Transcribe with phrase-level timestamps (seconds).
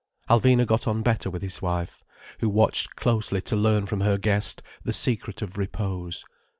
[0.31, 2.01] Alvina got on better with his wife,
[2.39, 6.25] who watched closely to learn from her guest the secret of repose.